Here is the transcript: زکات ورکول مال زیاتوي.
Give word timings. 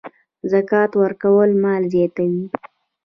زکات 0.51 0.91
ورکول 1.01 1.49
مال 1.63 1.83
زیاتوي. 1.93 2.43